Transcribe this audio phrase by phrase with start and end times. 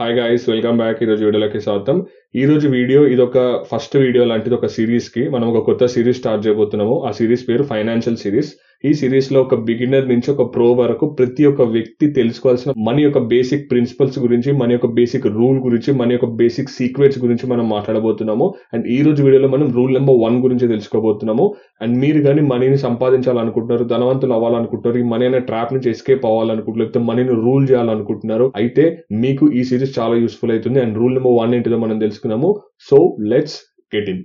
[0.00, 1.96] Hi guys welcome back ఈరోజు వీడియోలోకి స్వాగతం.
[2.40, 3.38] ఈ రోజు వీడియో ఇది ఒక
[3.70, 5.22] ఫస్ట్ వీడియో లాంటిది ఒక సిరీస్కి.
[5.34, 6.94] మనం ఒక కొత్త సిరీస్ స్టార్ట్ చేయబోతున్నాము.
[7.08, 8.50] ఆ సిరీస్ పేరు ఫైనాన్షియల్ సిరీస్
[8.84, 13.64] ఈ సిరీస్లో ఒక బిగినర్ నుంచి ఒక ప్రో వరకు ప్రతి ఒక్క వ్యక్తి తెలుసుకోవాల్సిన మన యొక్క బేసిక్
[13.70, 18.46] ప్రిన్సిపల్స్ గురించి మన యొక్క బేసిక్ రూల్ గురించి మన యొక్క బేసిక్ సీక్రెట్స్ గురించి మనం మాట్లాడబోతున్నాము.
[18.74, 21.46] అండ్ ఈ రోజు వీడియోలో మనం రూల్ నెంబర్ వన్ గురించి తెలుసుకోబోతున్నాము.
[21.82, 27.04] అండ్ మీరు కానీ మనీని సంపాదించాలనుకుంటున్నారు ధనవంతులు అవ్వాలనుకుంటున్నారు ఈ మనీ అనే ట్రాప్ నుంచి ఎస్కేప్ అవ్వాలనుకుంటున్నారు లేకపోతే
[27.10, 30.80] మనీని రూల్ చేయాలనుకుంటున్నారు అయితే మీకు ఈ సిరీస్ చాలా యూస్ఫుల్ అవుతుంది.
[30.80, 32.50] అండ్ రూల్ నెంబర్ వన్ ఏంటిదో మనం తెలుసుకున్నాము.
[32.90, 33.60] So let's
[33.96, 34.24] get in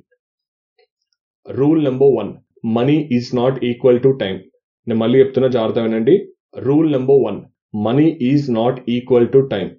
[1.45, 2.33] rule number one
[2.75, 4.35] money is not equal to time
[4.87, 6.15] నేను మళ్ళీ చెప్తున్నా జాగ్రత్త వినండి.
[6.59, 7.39] Rule number one
[7.85, 9.69] money is not equal to time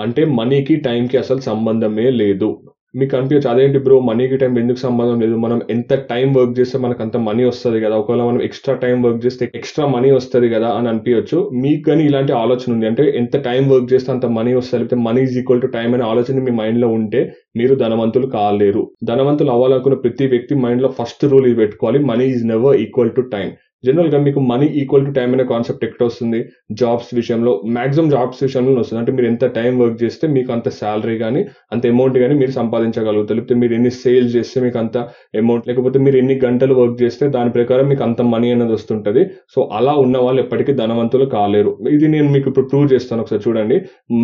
[0.00, 2.48] అంటే మనీకి టైంకి అసలు సంబంధమే లేదు.
[2.96, 5.34] మీకు అనిపించచ్చు అదేంటి బ్రో మనీకి టైం ఎందుకు సంబంధం లేదు?
[5.36, 7.96] మనం ఎంత టైం వర్క్ చేస్తే మనకు అంత మనీ వస్తుంది కదా.
[7.96, 11.38] ఒకవేళ మనం ఎక్స్ట్రా టైం వర్క్ చేస్తే ఎక్స్ట్రా మనీ వస్తుంది కదా అని అనిపించచ్చు.
[11.54, 14.80] మీకు కానీ ఇలాంటి ఆలోచన ఉంది అంటే ఎంత టైం వర్క్ చేస్తే అంత మనీ వస్తుంది?
[14.82, 17.22] లేకపోతే money is equal to time అనే ఆలోచన మీ మైండ్లో ఉంటే
[17.56, 18.90] మీరు ధనవంతులు కాలేరు.
[19.04, 22.00] ధనవంతులు అవ్వాలనుకున్న ప్రతి వ్యక్తి మైండ్లో ఫస్ట్ రూల్ ఇది పెట్టుకోవాలి.
[22.12, 23.50] Money is never equal to time
[23.86, 26.38] జనరల్గా మీకు మనీ ఈక్వల్ టు టైం అనే కాన్సెప్ట్ ఎక్కడ వస్తుంది?
[26.80, 29.00] జాబ్స్ విషయంలో మాక్సిమం జాబ్స్ విషయంలో వస్తుంది.
[29.02, 31.42] అంటే మీరు ఎంత టైం వర్క్ చేస్తే మీకు అంత శాలరీ కానీ
[31.74, 33.36] అంత అమౌంట్ కానీ మీరు సంపాదించగలుగుతారు.
[33.38, 34.96] లేకపోతే మీరు ఎన్ని సేల్స్ చేస్తే మీకు అంత
[35.42, 39.24] అమౌంట్ లేకపోతే మీరు ఎన్ని గంటలు వర్క్ చేస్తే దాని ప్రకారం మీకు అంత మనీ అనేది వస్తుంటుంది.
[39.54, 41.72] సో అలా ఉన్న వాళ్ళు ఎప్పటికీ ధనవంతులు కాలేరు.
[41.96, 43.78] ఇది నేను మీకు ఇప్పుడు ప్రూవ్ చేస్తాను ఒకసారి చూడండి.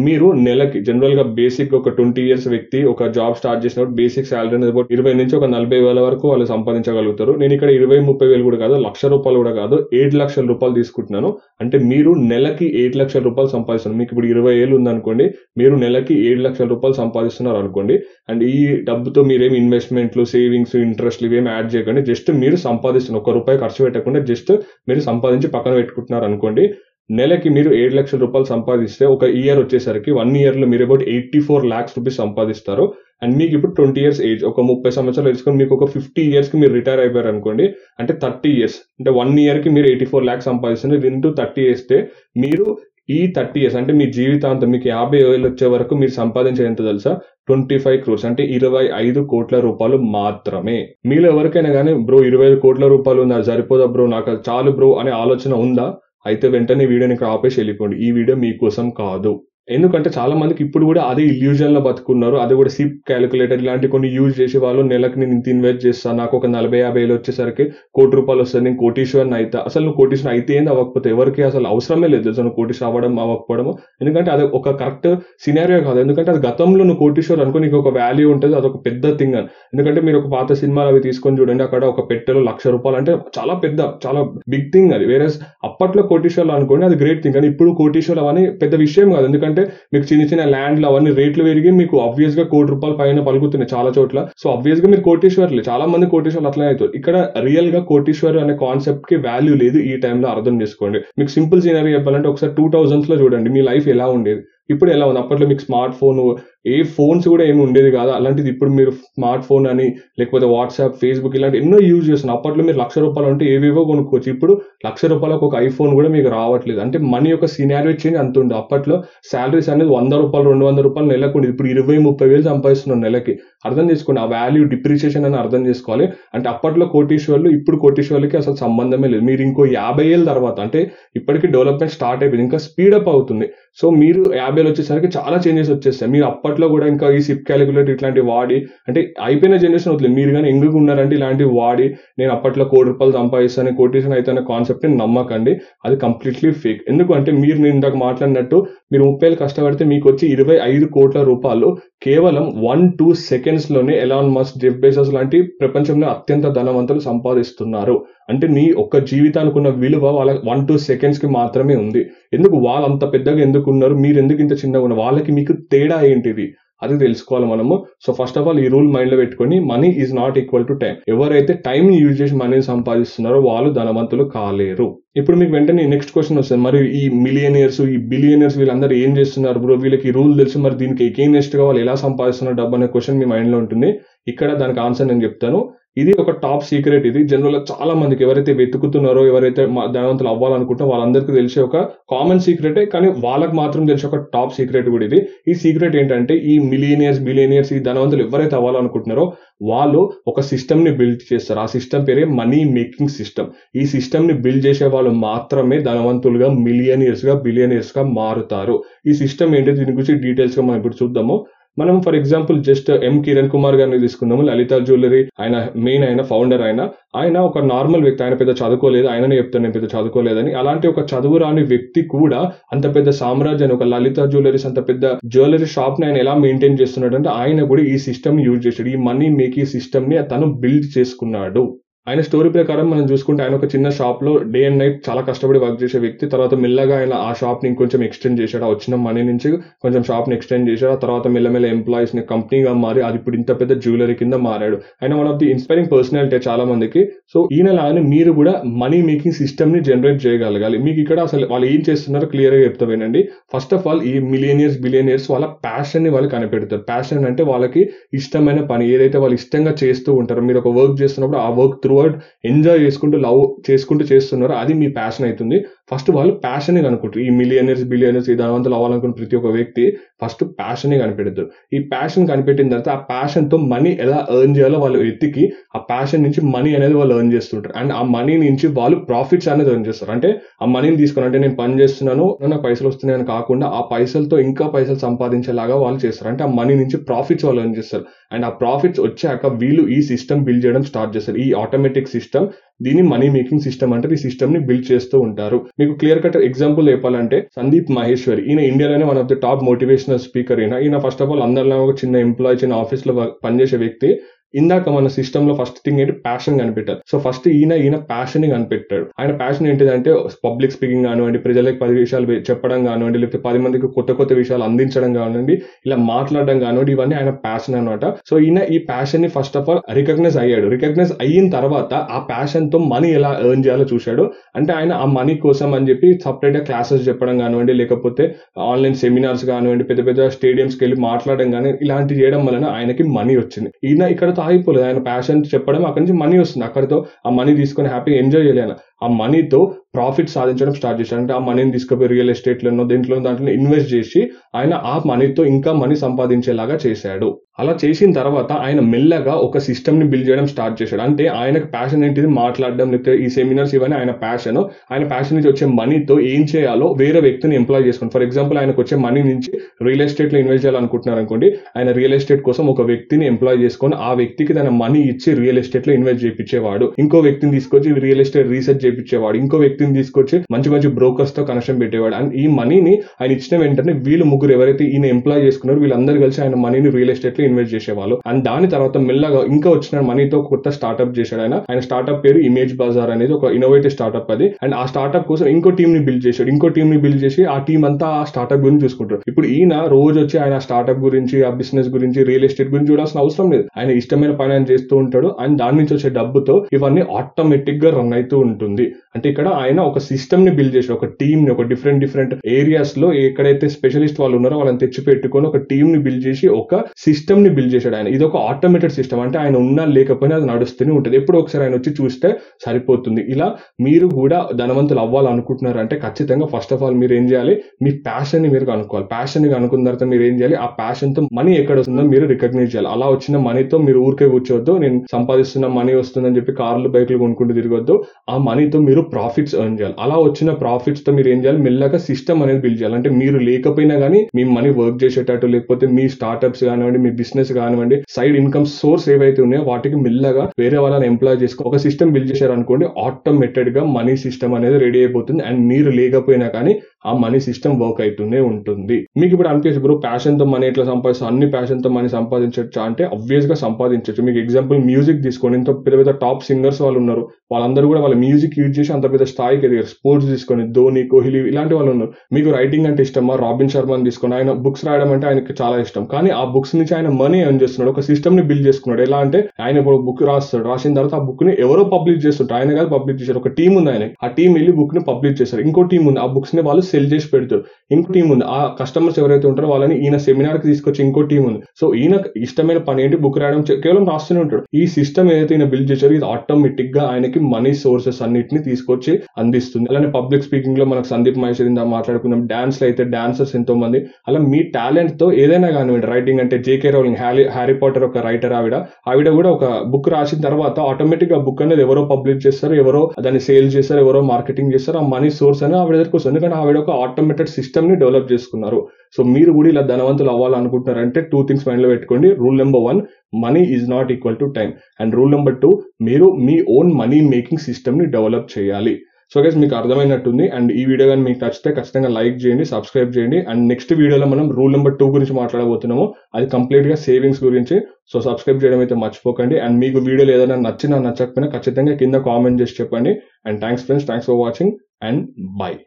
[0.08, 4.84] మీరు నెలకి జనరల్గా బేసిక్ ఒక ట్వంటీ ఇయర్స్ వ్యక్తి ఒక జాబ్ స్టార్ట్ చేసినప్పుడు బేసిక్ శాలరీ అనేది
[4.98, 7.32] ఇరవై నుంచి ఒక నలభై వేల వరకు వాళ్ళు సంపాదించగలుగుతారు.
[7.42, 11.30] నేను ఇక్కడ ఇరవై ముప్పై వేలు కూడా కాదు లక్ష రూపాయలు కూడా కాదు ఏడు లక్షల రూపాయలు తీసుకుంటున్నాను.
[11.60, 13.98] అంటే మీరు నెలకి ఏడు లక్షల రూపాయలు సంపాదిస్తున్నారు.
[14.00, 15.26] మీకు ఇప్పుడు ఇరవై ఏళ్ళు ఉందనుకోండి
[15.58, 17.96] మీరు నెలకి ఏడు లక్షల రూపాయలు సంపాదిస్తున్నారు అనుకోండి.
[18.30, 18.58] అండ్ ఈ
[18.90, 22.02] డబ్బుతో మీరేం ఇన్వెస్ట్మెంట్లు సేవింగ్స్ ఇంట్రెస్ట్లు ఇవేమి యాడ్ చేయకండి.
[22.10, 24.52] జస్ట్ మీరు సంపాదిస్తున్న ఒక రూపాయి ఖర్చు పెట్టకుండా జస్ట్
[24.88, 26.64] మీరు సంపాదించి పక్కన పెట్టుకుంటున్నారు అనుకోండి.
[27.10, 31.64] నెలకి మీరు ఏడు లక్షల రూపాయలు సంపాదిస్తే ఒక ఇయర్ వచ్చేసరికి వన్ ఇయర్లో మీరు about eighty four
[31.72, 32.84] lakhs rupees సంపాదిస్తారు.
[33.24, 36.72] అండ్ మీకు ఇప్పుడు ట్వంటీ ఇయర్స్ ఏజ్ ఒక ముప్పై సంవత్సరాలు వేసుకొని మీకు ఒక ఫిఫ్టీ ఇయర్స్కి మీరు
[36.78, 37.66] రిటైర్ అయిపోయారు అనుకోండి
[38.00, 41.98] అంటే థర్టీ ఇయర్స్ అంటే వన్ ఇయర్కి మీరు ఎయిటీ ఫోర్ లాక్స్ సంపాదిస్తున్నారు ఇంటూ థర్టీ వేస్తే
[42.44, 42.66] మీరు
[43.10, 47.12] ఈ థర్టీ ఇయర్స్ అంటే మీ జీవితాంతం మీకు యాభై ఏళ్ళు వచ్చే వరకు మీరు సంపాదించేంత ఎంత తెలుసా?
[47.48, 50.78] ట్వంటీ ఫైవ్ క్రోర్స్ అంటే ఇరవై ఐదు కోట్ల రూపాయలు మాత్రమే.
[51.10, 53.38] మీలో ఎవరికైనా కానీ బ్రో ఇరవై ఐదు కోట్ల రూపాయలు ఉందా?
[53.50, 54.06] సరిపోదా బ్రో?
[54.14, 55.86] నాకు చాలు బ్రో అనే ఆలోచన ఉందా?
[56.26, 57.96] అయితే వెంటనే వీడియోని క్రాపేసి ఆపేసి వెళ్ళిపోండి.
[58.06, 59.32] ఈ వీడియో మీకోసం కాదు.
[59.68, 62.36] ఎందుకంటే చాలా మందికి ఇప్పుడు కూడా అదే ఇల్యూజన్లో బతుకున్నారు.
[62.36, 66.34] అది కూడా సిప్ క్యాలిక్యులేటర్ ఇలాంటి కొన్ని యూజ్ చేసే వాళ్ళు నెలకు నేను ఇంత ఇన్వెస్ట్ చేస్తాను నాకు
[66.36, 67.64] ఒక నలభై యాభై వేలు వచ్చేసరికి
[67.94, 68.64] కోటి రూపాయలు వస్తుంది.
[68.64, 69.58] నేను కోటీశ్వరని అయితే.
[69.58, 71.08] అసలు నువ్వు కోటీశ్వరం అయితే ఏంది అవ్వకపోతే?
[71.10, 72.28] ఎవరికి అసలు అవసరమే లేదు.
[72.28, 73.68] అసలు నువ్వు అవ్వడం అవ్వకపోవడం
[74.00, 75.08] ఎందుకంటే అది ఒక కరెక్ట్
[75.44, 75.98] సినారియో కాదు.
[76.00, 78.54] ఎందుకంటే అది గతంలో నువ్వు కోటీశ్వర్ అనుకో నీకు ఒక వాల్యూ ఉంటుంది.
[78.56, 79.48] అదొక పెద్ద థింగ్ అని.
[79.74, 81.62] ఎందుకంటే మీరు ఒక పాత సినిమాలు అవి తీసుకొని చూడండి.
[81.62, 85.04] అక్కడ ఒక పెట్టెలో లక్ష రూపాయలు అంటే చాలా పెద్ద చాలా బిగ్ థింగ్ అది.
[85.04, 85.28] వేరే
[85.64, 89.26] అప్పట్లో కోటీశ్వర్లు అనుకోండి అది గ్రేట్ థింగ్ కానీ ఇప్పుడు కోటీశ్వర్లు అవన్నీ పెద్ద విషయం కాదు.
[89.26, 93.92] ఎందుకంటే మీకు చిన్న చిన్న ల్యాండ్లు అవన్నీ రేట్లు పెరిగి మీకు ఆబ్వియస్గా కోటి రూపాయల పైన పలుకుతున్నాయి చాలా
[93.98, 94.28] చోట్ల.
[94.38, 95.62] సో ఆబ్వియస్గా మీరు కోటీశ్వర్లే.
[95.68, 96.92] చాలా మంది కోటీశ్వర్లు అట్లా అవుతారు.
[96.94, 101.00] ఇక్కడ రియల్గా కోటీశ్వర్ అనే కాన్సెప్ట్కి వాల్యూ లేదు ఈ టైంలో అర్థం చేసుకోండి.
[101.18, 103.50] మీకు సింపుల్ సీనరీ చెప్పాలంటే ఒకసారి టూ థౌజండ్స్లో చూడండి.
[103.50, 104.42] మీ లైఫ్ ఎలా ఉండేది?
[104.70, 105.20] ఇప్పుడు ఎలా ఉంది?
[105.20, 106.36] అప్పట్లో మీకు స్మార్ట్ ఫోన్
[106.66, 108.10] ఏ ఫోన్స్ కూడా ఏమి ఉండేది కాదు.
[108.10, 109.86] అలాంటిది ఇప్పుడు మీరు స్మార్ట్ ఫోన్ అని
[110.18, 112.38] లేకపోతే వాట్సాప్ ఫేస్బుక్ ఇలాంటి ఎన్నో యూజ్ చేస్తున్నారు.
[112.38, 114.32] అప్పట్లో మీరు లక్ష రూపాయలు అంటే ఏవేవో కొనుక్కోవచ్చు.
[114.32, 116.80] ఇప్పుడు లక్ష రూపాయలకు ఒక ఐఫోన్ కూడా మీకు రావట్లేదు.
[116.80, 118.54] అంటే మనీ యొక్క సినారియో చేంజ్ అంత ఉండే.
[118.54, 121.52] అప్పట్లో శాలరీస్ అనేది వంద రూపాయలు రెండు వందల రూపాయలు నెలకు ఉండేది.
[121.52, 123.38] ఇప్పుడు ఇరవై ముప్పై వేలు సంపాదిస్తున్నాం నెలకి.
[123.66, 126.08] అర్థం చేసుకోండి ఆ వాల్యూ డిప్రిషియేషన్ అని అర్థం చేసుకోవాలి.
[126.34, 129.24] అంటే అప్పట్లో కోటీశ్వర్లు ఇప్పుడు కోటీశ్వర్లకి అసలు సంబంధమే లేదు.
[129.24, 132.44] మీరు ఇంకో యాభై ఏళ్ళ తర్వాత అంటే ఇప్పటికీ డెవలప్మెంట్ స్టార్ట్ అయిపోయింది.
[132.44, 133.48] ఇంకా స్పీడప్ అవుతుంది.
[133.80, 136.10] సో మీరు యాభైలు వచ్చేసరికి చాలా చేంజెస్ వచ్చేస్తాయి.
[136.14, 140.48] మీరు అప్పట్లో కూడా ఇంకా ఈ సిప్ క్యాలిక్యులేటర్ ఇట్లాంటివి వాడి అంటే అయిపోయిన జనరేషన్ అవుతుంది మీరు కానీ
[140.52, 141.86] ఎంగుగా ఉన్నారంటే ఇలాంటివి వాడి
[142.18, 145.54] నేను అప్పట్లో కోటి రూపాయలు సంపాదిస్తాను కోటేషన్ అయితే అనే కాన్సెప్ట్ నమ్మకండి.
[145.86, 148.58] అది కంప్లీట్లీ ఫేక్ ఎందుకంటే మీరు నేను ఇందాక మాట్లాడినట్టు
[148.92, 151.68] మీరు ముప్పై ఏళ్ళు కష్టపడితే మీకు వచ్చి ఇరవై ఐదు కోట్ల రూపాయలు
[152.06, 157.96] కేవలం వన్ టూ సెకండ్స్లోనే ఎలాన్ మస్క్ జెఫ్ బేసస్ లాంటి ప్రపంచంలో అత్యంత ధనవంతులు సంపాదిస్తున్నారు.
[158.30, 162.02] అంటే నీ ఒక్క జీవితానికి ఉన్న విలువ వాళ్ళ వన్ టూ సెకండ్స్కి మాత్రమే ఉంది.
[162.36, 162.56] ఎందుకు?
[162.66, 163.94] వాళ్ళు అంత పెద్దగా ఎందుకు ఉన్నారు?
[164.04, 166.46] మీరు ఎందుకు ఇంత చిన్నగా ఉన్న వాళ్ళకి మీకు తేడా ఏంటిది?
[166.84, 167.74] అది తెలుసుకోవాలి మనము.
[168.04, 171.52] సో ఫస్ట్ ఆఫ్ ఆల్ ఈ రూల్ మైండ్లో పెట్టుకొని money is not equal to time ఎవరైతే
[171.68, 174.86] టైం యూజ్ చేసి మనీ సంపాదిస్తున్నారో వాళ్ళు ధనవంతులు కాలేరు.
[175.20, 176.62] ఇప్పుడు మీకు వెంటనే నెక్స్ట్ క్వశ్చన్ వస్తుంది.
[176.66, 180.64] మరి ఈ మిలియనియర్స్ ఈ బిలియనియర్స్ వీళ్ళందరూ ఏం చేస్తున్నారు బ్రో వీళ్ళకి రూల్ తెలుసు.
[180.66, 183.90] మరి దీనికి ఎగెయినెస్ట్గా వాళ్ళు ఎలా సంపాదిస్తున్నారు డబ్బు అనే క్వశ్చన్ మీ మైండ్లో ఉంటుంది.
[184.32, 185.60] ఇక్కడ దానికి ఆన్సర్ నేను చెప్తాను.
[186.02, 187.04] ఇది ఒక టాప్ సీక్రెట్.
[187.08, 189.62] ఇది జనరల్ చాలా మందికి ఎవరైతే వెతుకుతున్నారో ఎవరైతే
[189.96, 191.76] ధనవంతులు అవ్వాలనుకుంటున్నారో వాళ్ళందరికీ తెలిసే ఒక
[192.12, 195.20] కామన్ సీక్రెటే కానీ వాళ్ళకి మాత్రం తెలిసే ఒక టాప్ సీక్రెట్ కూడా ఇది.
[195.50, 199.26] ఈ సీక్రెట్ ఏంటంటే ఈ మిలియనియర్స్ బిలీనియర్స్ ఈ ధనవంతులు ఎవరైతే అవ్వాలనుకుంటున్నారో
[199.70, 200.00] వాళ్ళు
[200.32, 201.60] ఒక సిస్టమ్ని బిల్డ్ చేస్తారు.
[201.64, 203.50] ఆ సిస్టమ్ పేరే మనీ మేకింగ్ సిస్టమ్
[203.80, 208.76] ఈ సిస్టమ్ని బిల్డ్ చేసే వాళ్ళు మాత్రమే ధనవంతులుగా మిలియనియర్స్గా బిలియనియర్స్గా మారుతారు.
[209.10, 211.36] ఈ సిస్టమ్ ఏంటి దీని గురించి డీటెయిల్స్గా మనం ఇప్పుడు చూద్దాము.
[211.78, 214.42] మనం for example just M Kiran Kumar గారిని తీసుకుందాము.
[214.42, 216.88] లలిత జ్యువెలరీ ఆయన మెయిన్ ఆయన ఫౌండర్ ఆయన.
[217.16, 218.24] ఆయన ఒక నార్మల్ వ్యక్తి.
[218.24, 219.06] ఆయన పెద్ద చదువుకోలేదు.
[219.06, 220.52] ఆయననే చెప్తాను నేను పెద్ద చదువుకోలేదని.
[220.52, 225.66] అలాంటి ఒక చదువు రాని వ్యక్తి కూడా అంత పెద్ద సామ్రాజ్యాన్ని ఒక లలిత జ్యువెలరీస్ అంత పెద్ద జ్యువెలరీ
[225.66, 228.88] షాప్ని ఆయన ఎలా మెయింటైన్ చేస్తున్నాడు అంటే ఆయన కూడా ఈ సిస్టమ్ యూజ్ చేశాడు.
[228.88, 231.80] ఈ మనీ మేకింగ్ సిస్టమ్ని తను బిల్డ్ చేసుకున్నాడు.
[232.08, 235.82] ఆయన స్టోరీ ప్రకారం మనం చూసుకుంటే ఆయన ఒక చిన్న షాప్లో డే అండ్ నైట్ చాలా కష్టపడి వర్క్
[235.82, 236.26] చేసే వ్యక్తి.
[236.26, 238.64] తర్వాత మెల్లగా ఆయన ఆ షాప్ని ఇంకొంచెం ఎక్స్టెండ్ చేశాడు.
[238.64, 240.92] ఆ వచ్చిన మనీ నుంచి కొంచెం షాప్ని ఎక్స్టెండ్ చేశాడు.
[240.92, 244.76] ఆ తర్వాత మెల్లమెల్ల ఎంప్లాయీస్ని కంపెనీగా మారి అది ఇప్పుడు ఇంత పెద్ద జ్యువెలరీ కింద మారాడు.
[245.02, 247.04] ఆయన one of the inspiring personality చాలా మందికి.
[247.34, 250.78] సో ఈయన లాగానే మీరు కూడా మనీ మేకింగ్ సిస్టమ్ని జనరేట్ చేయగలగాలి.
[250.78, 253.28] మీకు ఇక్కడ అసలు వాళ్ళు ఏం చేస్తున్నారో క్లియర్గా చెప్తా వినండి.
[253.56, 256.82] ఫస్ట్ ఆఫ్ ఆల్ ఈ మిలియనియర్స్ బిలియనియర్స్ వాళ్ళ ప్యాషన్ని వాళ్ళు కనిపెడతారు.
[256.82, 257.84] ప్యాషన్ అంటే వాళ్ళకి
[258.14, 258.92] ఇష్టమైన పని.
[258.94, 263.16] ఏదైతే వాళ్ళు ఇష్టంగా చేస్తూ ఉంటారో మీరు ఒక వర్క్ చేస్తున్నప్పుడు ఆ వర్క్ త్రూ వర్డ్ ఎంజాయ్ చేసుకుంటూ
[263.26, 265.58] లవ్ చేసుకుంటూ చేస్తున్నారో అది మీ ప్యాషన్ అవుతుంది.
[265.92, 267.24] ఫస్ట్ వాళ్ళు ప్యాషన్ కనుక్కుంటారు.
[267.24, 271.50] ఈ మిలియనర్స్ బిలియనర్స్ ఈ ధనవంతులు అవ్వాలనుకున్న ప్రతి ఒక్క వ్యక్తి ఫస్ట్ ప్యాషన్ కనిపెడతారు.
[271.72, 276.40] ఈ ప్యాషన్ కనిపెట్టిన తర్వాత ఆ ప్యాషన్తో మనీ ఎలా ఎర్న్ చేయాలో వాళ్ళు ఎత్తికి ఆ ప్యాషన్ నుంచి
[276.46, 277.78] మనీ అనేది వాళ్ళు ఎర్న్ చేస్తుంటారు.
[277.78, 280.12] అండ్ ఆ మనీ నుంచి వాళ్ళు ప్రాఫిట్స్ అనేది ఎర్న్ చేస్తారు.
[280.12, 284.68] అంటే ఆ మనీని తీసుకుని అంటే నేను పని చేస్తున్నాను నాకు పైసలు వస్తున్నాయని కాకుండా ఆ పైసలతో ఇంకా
[284.68, 286.30] పైసలు సంపాదించేలాగా వాళ్ళు చేస్తారు.
[286.30, 288.04] అంటే ఆ మనీ నుంచి ప్రాఫిట్స్ వాళ్ళు ఎర్న్ చేస్తారు.
[288.32, 291.38] అండ్ ఆ ప్రాఫిట్స్ వచ్చాక వీళ్ళు ఈ సిస్టమ్ బిల్డ్ చేయడం స్టార్ట్ చేస్తారు.
[291.38, 292.48] ఈ ఆటోమేటిక్ సిస్టమ్
[292.82, 295.66] దీన్ని మనీ మేకింగ్ సిస్టమ్ అంటే ఈ సిస్టమ్ని బిల్డ్ చేస్తూ ఉంటారు.
[295.80, 298.42] మీకు క్లియర్ కట్ ఎగ్జాంపుల్ చెప్పాలంటే సందీప్ మహేశ్వరి.
[298.42, 301.94] ఈయన ఇండియాలోనే one of the top motivational speaker అయినా ఈయన ఫస్ట్ ఆఫ్ ఆల్ అందరిలో ఒక
[302.04, 304.14] చిన్న ఎంప్లాయ్ చిన్న ఆఫీస్లో పనిచేసే వ్యక్తి.
[304.54, 306.12] ఇందాక మన సిస్టమ్లో ఫస్ట్ థింగ్ ఏంటి?
[306.12, 306.98] ప్యాషన్ కనిపెట్టారు.
[307.12, 309.06] సో ఫస్ట్ ఈయన ఈయన ప్యాషన్ని కనిపెట్టాడు.
[309.20, 310.14] ఆయన ప్యాషన్ ఏంటిదంటే
[310.44, 315.14] పబ్లిక్ స్పీకింగ్ కానివ్వండి ప్రజలకు పది విషయాలు చెప్పడం కానివ్వండి లేకపోతే పది మందికి కొత్త కొత్త విషయాలు అందించడం
[315.14, 319.80] కానివ్వండి ఇలా మాట్లాడడం కానివ్వండి ఇవన్నీ ఆయన ప్యాషన్ అనమాట సో ఈయన ఈ ప్యాషన్ని ఫస్ట్ ఆఫ్ ఆల్
[319.92, 320.68] రికగ్నైజ్ అయ్యాడు.
[320.68, 324.30] రికగ్నైజ్ అయిన తర్వాత ఆ ప్యాషన్తో మనీ ఎలా ఎర్న్ చేయాలో చూశాడు.
[324.56, 329.84] అంటే ఆయన ఆ మనీ కోసం అని చెప్పి సపరేట్గా క్లాసెస్ చెప్పడం కానివ్వండి లేకపోతే ఆన్లైన్ సెమినార్స్ కానివ్వండి
[329.84, 333.70] పెద్ద పెద్ద స్టేడియంస్కి వెళ్ళి మాట్లాడడం కానీ ఇలాంటివి చేయడం వలన ఆయనకి మనీ వచ్చింది.
[333.84, 336.64] ఈయన ఇక్కడతో ఆగిపోలేదు ఆయన ప్యాషన్ చెప్పడం అక్కడి నుంచి మనీ వస్తుంది.
[336.68, 338.76] అక్కడితో ఆ మనీ తీసుకొని హ్యాపీగా ఎంజాయ్ చేయలేను.
[339.02, 343.94] ఆ మనీతో ప్రాఫిట్ సాధించడం స్టార్ట్ చేశాడు అంటే ఆ మనీని తీసుకుపోయి రియల్ ఎస్టేట్లోనో దీంట్లో దాంట్లో ఇన్వెస్ట్
[343.94, 347.40] చేసి ఆయన ఆ మనీతో ఇంకా మనీ సంపాదించేలాగా చేశాడు.
[347.60, 351.02] అలా చేసిన తర్వాత ఆయన మెల్లగా ఒక సిస్టమ్ని బిల్డ్ చేయడం స్టార్ట్ చేశాడు.
[351.02, 352.26] అంటే ఆయనకు ప్యాషన్ ఏంటిది?
[352.26, 354.58] మాట్లాడడం లేకపోతే ఈ సెమినార్స్ ఇవన్నీ ఆయన ప్యాషన్
[354.92, 358.98] ఆయన ప్యాషన్ నుంచి వచ్చే మనీతో ఏం చేయాలో వేరే వ్యక్తిని ఎంప్లాయ్ చేసుకుని ఫర్ ఎగ్జాంపుల్ ఆయనకు వచ్చే
[358.98, 363.94] మనీ నుంచి రియల్ ఎస్టేట్లో ఇన్వెస్ట్ చేయాలనుకుంటున్నారు అనుకోండి ఆయన రియల్ ఎస్టేట్ కోసం ఒక వ్యక్తిని ఎంప్లాయ్ చేసుకొని
[363.94, 366.92] ఆ వ్యక్తికి తన మనీ ఇచ్చి రియల్ ఎస్టేట్లో ఇన్వెస్ట్ చేయించేవాడు.
[366.98, 369.36] ఇంకో వ్యక్తిని తీసుకొచ్చి రియల్ ఎస్టేట్ రీసెర్చ్ చేపించేవాడు.
[369.36, 372.14] ఇంకో వ్యక్తిని తీసుకొచ్చి మంచి మంచి బ్రోకర్స్తో కనెక్షన్ పెట్టేవాడు.
[372.14, 376.54] అండ్ ఈ మనీని ఆయన ఇచ్చిన వెంటనే వీళ్ళు ముగ్గురు ఎవరైతే ఈయన ఎంప్లాయ్ చేసుకున్నారో వీళ్ళందరూ కలిసి ఆయన
[376.54, 378.18] మనీని రియల్ ఎస్టేట్లో ఇన్వెస్ట్ చేసేవాళ్ళు.
[378.26, 381.54] అండ్ దాని తర్వాత మెల్లగా ఇంకా వచ్చిన మనీతో కొత్త స్టార్ట్అప్ చేశాడు ఆయన.
[381.54, 384.44] ఆయన స్టార్ట్అప్ పేరు ఇమేజ్ బజార్ అనేది ఒక ఇన్నోవేటివ్ స్టార్ట్అప్ అది.
[384.62, 386.48] అండ్ ఆ స్టార్ట్అప్ కోసం ఇంకో టీమ్ని బిల్డ్ చేశాడు.
[386.48, 389.20] ఇంకో టీమ్ని బిల్డ్ చేసి ఆ టీం అంతా ఆ స్టార్ట్అప్ గురించి చూసుకుంటారు.
[389.28, 393.50] ఇప్పుడు ఈయన రోజు వచ్చి ఆయన స్టార్ట్అప్ గురించి ఆ బిజినెస్ గురించి రియల్ ఎస్టేట్ గురించి చూడాల్సిన అవసరం
[393.50, 393.64] లేదు.
[393.78, 395.36] ఆయన ఇష్టమైన పని ఆయన చేస్తూ ఉంటాడు.
[395.40, 398.73] అండ్ దాని నుంచి వచ్చే డబ్బుతో ఇవన్నీ ఆటోమేటిక్గా రన్ అవుతూ ఉంటుంది.
[398.82, 404.20] అంటే ఇక్కడ ఆయన ఒక సిస్టమ్ని బిల్డ్ చేసి ఒక టీమ్ని ఒక డిఫరెంట్ డిఫరెంట్ ఏరియాస్లో ఎక్కడైతే స్పెషలిస్ట్
[404.20, 408.08] వాళ్ళు ఉన్నారో వాళ్ళని తెచ్చి పెట్టుకొని ఒక టీమ్ని బిల్డ్ చేసి ఒక సిస్టమ్ని బిల్డ్ చేశాడు ఆయన.
[408.08, 411.16] ఇది ఒక ఆటోమేటెడ్ సిస్టమ్ అంటే ఆయన ఉన్నా లేకపోయినా అది నడుస్తూనే ఉంటుంది.
[411.16, 412.36] ఎప్పుడు ఒకసారి ఆయన వచ్చి చూస్తే
[412.66, 413.20] సరిపోతుంది.
[413.28, 417.62] ఇలా మీరు కూడా ధనవంతులు అవ్వాలనుకుంటున్నారు అంటే ఖచ్చితంగా ఫస్ట్ ఆఫ్ ఆల్ మీరు ఏం చేయాలి?
[417.82, 419.08] మీ ప్యాషన్ని మీరు కనుక్కోవాలి.
[419.08, 420.54] ప్యాషన్ని కనుక్కున్న తర్వాత మీరు ఏం చేయాలి?
[420.54, 422.88] ఆ ప్యాషన్తో మనీ ఎక్కడ వస్తుందో మీరు రికగ్నైజ్ చేయాలి.
[422.88, 424.78] అలా వచ్చిన మనీతో మీరు ఊరికే కూర్చోవద్దు.
[424.78, 428.04] నేను సంపాదిస్తున్న మనీ వస్తుందని చెప్పి కార్లు బైక్లు కొనుక్కుంటూ తిరగొద్దు.
[428.30, 429.94] ఆ మనీ మనీతో మీరు ప్రాఫిట్స్ ఎర్న్ చేయాలి.
[430.04, 431.60] అలా వచ్చిన ప్రాఫిట్స్తో మీరు ఏం చేయాలి?
[431.66, 432.96] మెల్లగా సిస్టమ్ అనేది బిల్డ్ చేయాలి.
[432.98, 437.96] అంటే మీరు లేకపోయినా కానీ మీ మనీ వర్క్ చేసేటట్టు లేకపోతే మీ స్టార్ట్అప్స్ కానివ్వండి మీ బిజినెస్ కానివ్వండి
[438.16, 442.86] సైడ్ ఇన్కమ్ సోర్స్ ఏవైతే ఉన్నాయో వాటికి మెల్లగా వేరే వాళ్ళని ఎంప్లాయ్ చేసుకో ఒక సిస్టమ్ బిల్డ్ చేశారనుకోండి
[443.06, 445.42] ఆటోమేటెడ్గా మనీ సిస్టమ్ అనేది రెడీ అయిపోతుంది.
[445.48, 446.74] అండ్ మీరు లేకపోయినా కానీ
[447.06, 449.08] ఆ మనీ సిస్టమ్ వర్క్ అవుతూనే ఉంటుంది.
[449.16, 454.24] మీకు ఇప్పుడు అనిపించచ్చు బ్రో ప్యాషన్తో మనీ ఎట్లా సంపాదిస్తా అన్ని ప్యాషన్తో మనీ సంపాదించవచ్చు అంటే అబ్వియస్గా సంపాదించవచ్చు
[454.24, 457.28] మీకు ఎగ్జాంపుల్ మ్యూజిక్ తీసుకొని ఇంత పెద్ద పెద్ద టాప్ సింగర్స్ వాళ్ళు ఉన్నారు.
[457.52, 459.86] వాళ్ళందరూ కూడా వాళ్ళ మ్యూజిక్ యూజ్ చేసి అంత పెద్ద స్థాయికి ఎదిగారు.
[459.86, 462.12] స్పోర్ట్స్ తీసుకొని ధోని కోహ్లీ ఇలాంటి వాళ్ళు ఉన్నారు.
[462.32, 463.36] మీకు రైటింగ్ అంటే ఇష్టమా?
[463.36, 466.04] రాబిన్ శర్మని తీసుకొని ఆయన బుక్స్ రాయడం అంటే ఆయనకి చాలా ఇష్టం.
[466.04, 467.92] కానీ ఆ బుక్స్ నుంచి ఆయన మనీ ఎర్న్ చేస్తున్నాడు.
[467.96, 469.02] ఒక సిస్టమ్ని బిల్డ్ చేసుకున్నాడు.
[469.08, 470.64] ఎలా అంటే ఆయన ఇప్పుడు బుక్ రాస్తాడు.
[470.64, 472.60] రాసిన తర్వాత ఆ బుక్ని ఎవరో పబ్లిష్ చేస్తుంటారు.
[472.60, 473.38] ఆయన కాదు పబ్లిష్ చేశారు.
[473.38, 476.20] ఒక టీం ఉంది ఆయన ఆ టీం వెళ్ళి బుక్ని పబ్లిష్ చేశారు ఇంకో టీం ఉంది.
[476.20, 478.44] ఆ బుక్స్ని వాళ్ళు సెల్ చేసి పెడతారు ఇంకో టీం ఉంది.
[478.56, 481.60] ఆ కస్టమర్స్ ఎవరైతే ఉంటారో వాళ్ళని ఈయన సెమినార్కి తీసుకొచ్చి ఇంకో టీం ఉంది.
[481.80, 482.14] సో ఈయన
[482.46, 483.16] ఇష్టమైన పని ఏంటి?
[483.24, 484.62] బుక్ రాయడం కేవలం రాస్తూనే ఉంటాడు.
[484.80, 489.86] ఈ సిస్టమ్ ఏదైతే ఈయన బిల్డ్ చేశారో ఇది ఆటోమేటిక్గా ఆయనకి మనీ సోర్సెస్ అన్నిటిని తీసుకొచ్చి అందిస్తుంది.
[489.92, 492.40] అలానే పబ్లిక్ స్పీకింగ్లో మనకు సందీప్ మహేశ్వరి మాట్లాడుకున్నాం.
[492.52, 496.08] డాన్స్లో అయితే డాన్సర్స్ ఎంతో మంది అలా మీ టాలెంట్తో ఏదైనా కానివ్వండి.
[496.14, 498.76] రైటింగ్ అంటే JK Rowling Harry Harry Potter ఒక రైటర్ ఆవిడ.
[499.10, 503.70] ఆవిడ కూడా ఒక బుక్ రాసిన తర్వాత ఆటోమేటిక్గా బుక్ అనేది ఎవరో పబ్లిష్ చేస్తారు ఎవరో దాన్ని సేల్
[503.76, 506.34] చేస్తారు ఎవరో మార్కెటింగ్ చేస్తారు ఆ మనీ సోర్స్ అనేది ఆవిడ దగ్గరకు వస్తుంది.
[506.34, 508.80] ఎందుకంటే ఆవిడ ఒక ఆటోమేటెడ్ సిస్టమ్ని డెవలప్ చేసుకున్నారు.
[509.16, 512.28] సో మీరు కూడా ఇలా ధనవంతులు అవ్వాలనుకుంటున్నారంటే టూ థింగ్స్ మైండ్లో పెట్టుకోండి.
[512.42, 513.00] Rule number one
[513.44, 514.70] money is not equal to time
[515.02, 515.70] and rule number two
[516.08, 518.94] మీరు మీ ఓన్ మనీ మేకింగ్ సిస్టమ్ని డెవలప్ చేయాలి.
[519.32, 520.44] సో గైస్ మీకు అర్థమైనట్టుంది.
[520.56, 523.38] అండ్ ఈ వీడియో కానీ మీకు నచ్చితే ఖచ్చితంగా లైక్ చేయండి సబ్స్క్రైబ్ చేయండి.
[523.50, 526.04] అండ్ నెక్స్ట్ వీడియోలో మనం రూల్ నెంబర్ టూ గురించి మాట్లాడబోతున్నాము.
[526.36, 527.78] అది కంప్లీట్గా సేవింగ్స్ గురించి.
[528.12, 529.58] సో సబ్స్క్రైబ్ చేయడం అయితే మర్చిపోకండి.
[529.66, 533.14] అండ్ మీకు వీడియోలు ఏదైనా నచ్చినా నచ్చకపోయినా ఖచ్చితంగా కింద కామెంట్ చేసి చెప్పండి.
[533.46, 534.74] And thanks friends thanks for watching
[535.08, 535.22] and
[535.62, 535.74] bye